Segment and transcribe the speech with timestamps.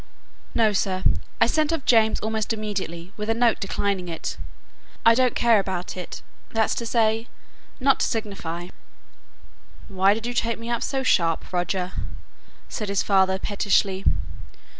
[0.55, 1.03] "No, sir;
[1.39, 4.35] I sent off James almost immediately with a note declining it.
[5.05, 7.27] I don't care about it that's to say,
[7.79, 8.69] not to signify."
[9.89, 11.91] "Why did you take me up so sharp, Roger?"
[12.67, 14.03] said his father pettishly.